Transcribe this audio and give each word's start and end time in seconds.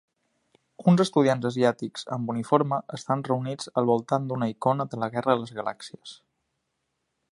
Uns 0.91 1.01
estudiants 1.03 1.43
asiàtics 1.49 2.07
amb 2.17 2.33
uniforme 2.35 2.79
estan 2.99 3.21
reunits 3.27 3.69
al 3.83 3.91
voltant 3.93 4.25
d'una 4.31 4.49
icona 4.55 4.89
de 4.95 5.03
la 5.05 5.11
Guerra 5.17 5.37
de 5.37 5.43
les 5.45 5.55
Galàxies. 5.61 6.17